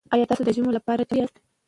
ایا 0.13 0.25
تاسو 0.29 0.41
د 0.45 0.49
ژمنو 0.55 0.77
لپاره 0.77 1.01
چمتو 1.07 1.19
یاست؟ 1.19 1.35